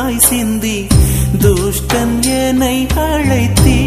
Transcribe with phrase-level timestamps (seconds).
[0.00, 0.76] தாய் சிந்தி
[1.42, 3.78] துஷ்டன் என்னை அழைத்தீ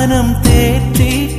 [0.00, 1.37] ஞானம் தேற்றிக்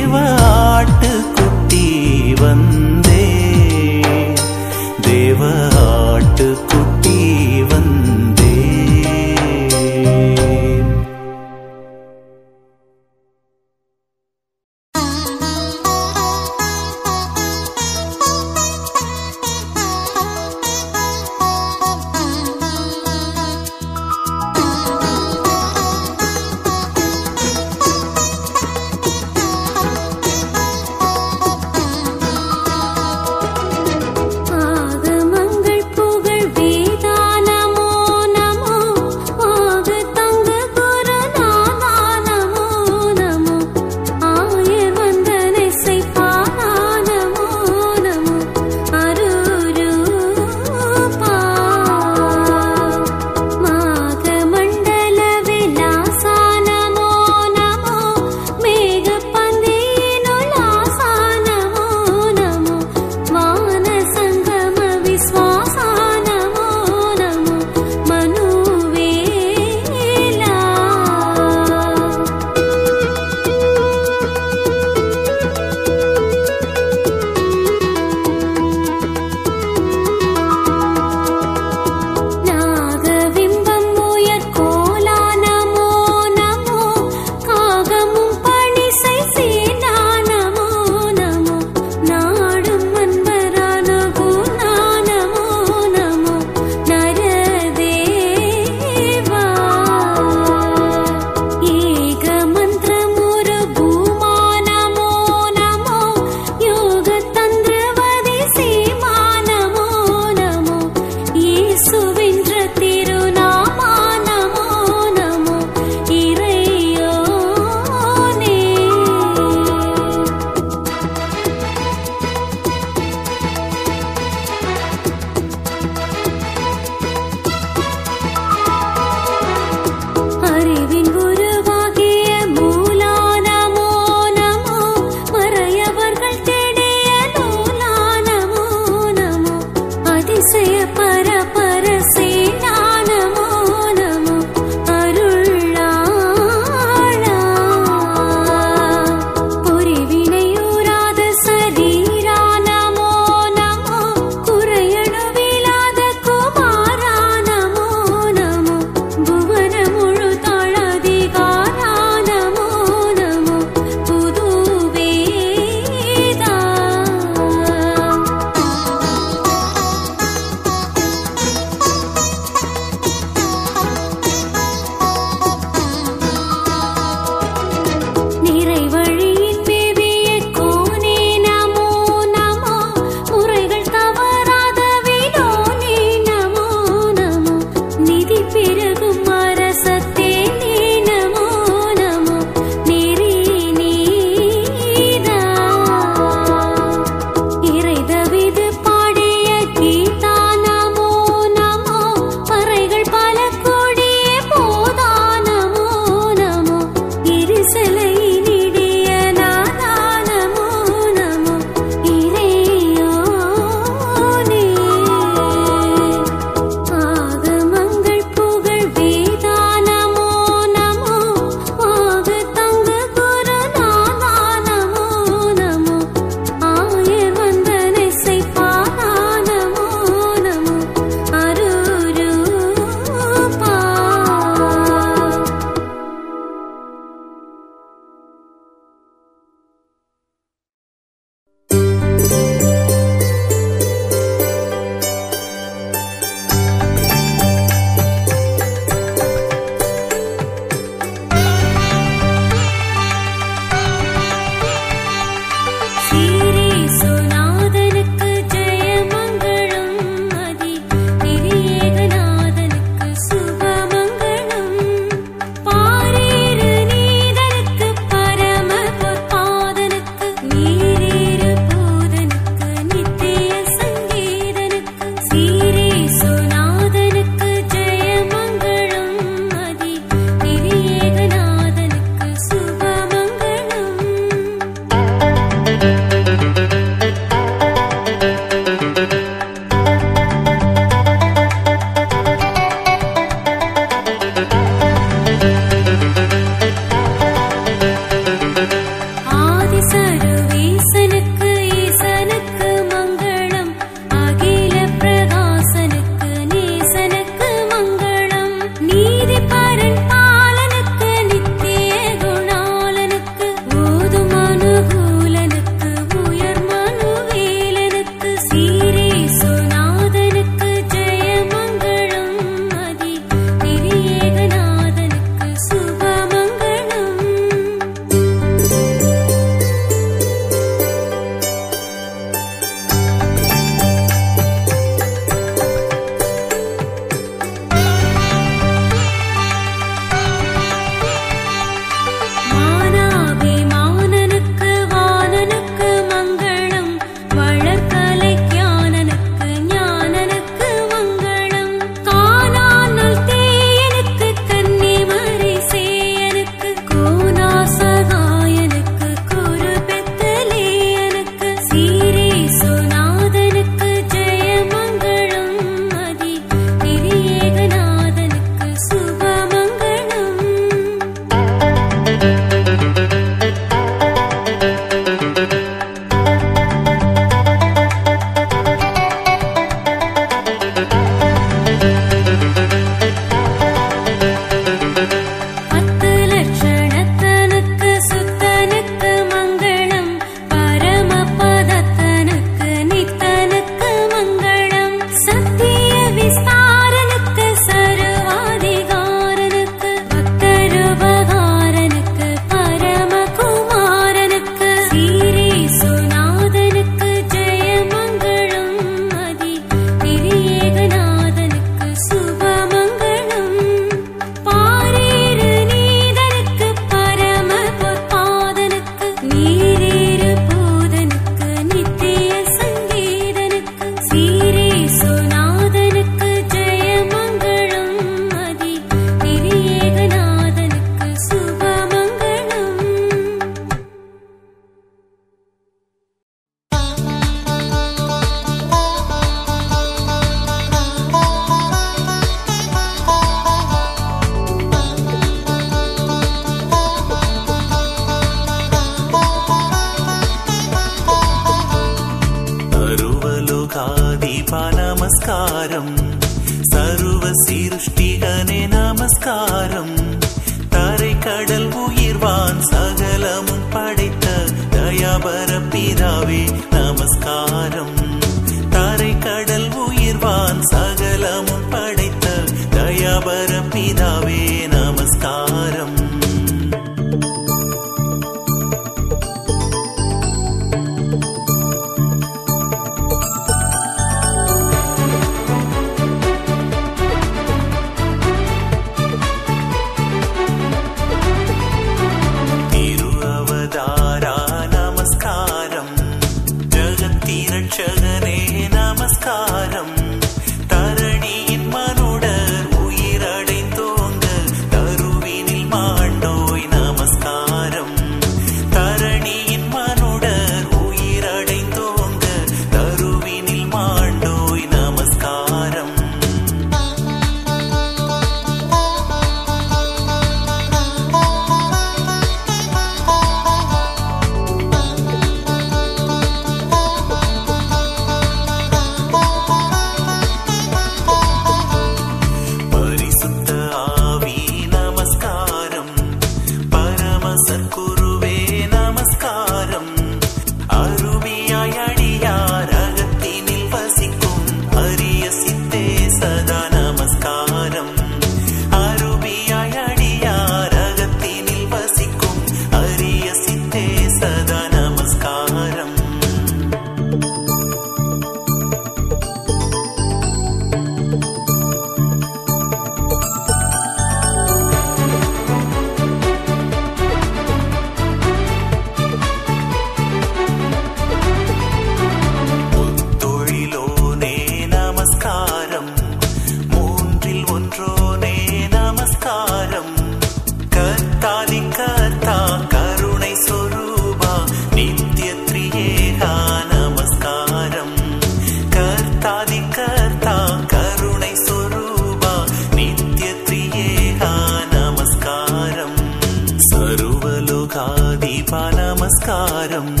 [599.61, 600.00] ഭാരം